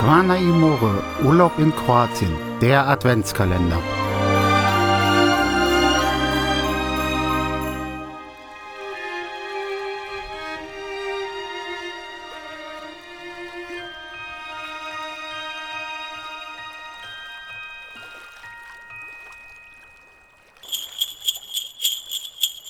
[0.00, 3.82] Zvana Imore, Urlaub in Kroatien, der Adventskalender.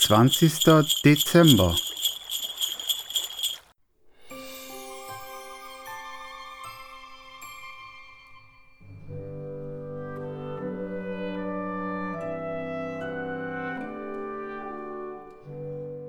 [0.00, 1.76] Zwanzigster Dezember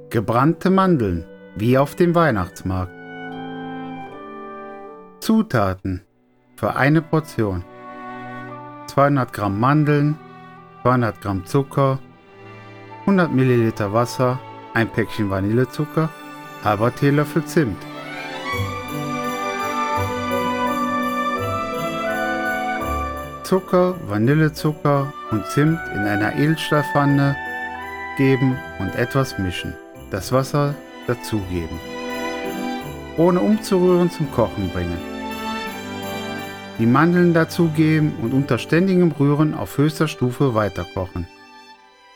[0.10, 1.24] Gebrannte Mandeln,
[1.56, 2.92] wie auf dem Weihnachtsmarkt.
[5.20, 6.02] Zutaten
[6.56, 7.64] für eine Portion.
[8.88, 10.18] 200 Gramm Mandeln,
[10.82, 12.00] 200 Gramm Zucker,
[13.02, 14.40] 100 Milliliter Wasser,
[14.74, 16.10] ein Päckchen Vanillezucker,
[16.64, 17.78] halber Teelöffel Zimt.
[23.44, 27.36] Zucker, Vanillezucker und Zimt in einer Edelstahlpfanne
[28.18, 29.76] geben und etwas mischen
[30.12, 30.76] das Wasser
[31.08, 31.80] dazugeben.
[33.18, 34.98] Ohne umzurühren zum Kochen bringen.
[36.80, 41.28] Die Mandeln dazugeben und unter ständigem Rühren auf höchster Stufe weiterkochen,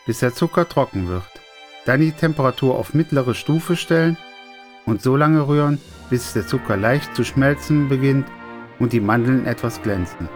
[0.06, 1.22] bis der Zucker trocken wird.
[1.84, 4.16] Dann die Temperatur auf mittlere Stufe stellen
[4.86, 5.78] und so lange rühren,
[6.08, 8.26] bis der Zucker leicht zu schmelzen beginnt
[8.78, 10.28] und die Mandeln etwas glänzen.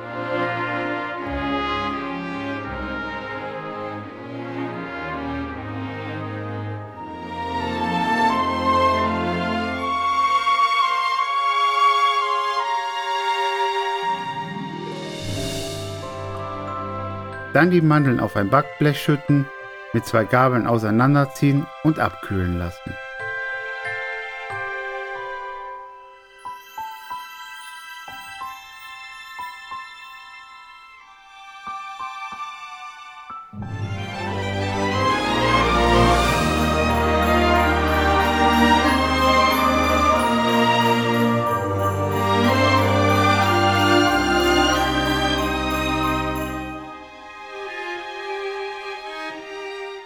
[17.53, 19.47] Dann die Mandeln auf ein Backblech schütten,
[19.93, 22.95] mit zwei Gabeln auseinanderziehen und abkühlen lassen.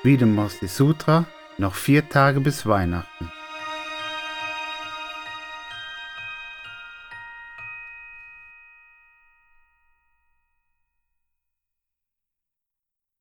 [0.04, 1.26] Vidamasti Sutra
[1.58, 3.31] noch vier Tage bis Weihnachten.